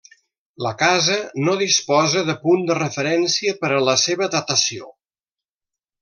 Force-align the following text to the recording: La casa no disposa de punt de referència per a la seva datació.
La 0.65 0.69
casa 0.77 1.17
no 1.47 1.53
disposa 1.59 2.23
de 2.31 2.35
punt 2.47 2.65
de 2.71 2.77
referència 2.79 3.55
per 3.63 3.69
a 3.75 3.83
la 3.91 3.95
seva 4.09 4.31
datació. 4.37 4.89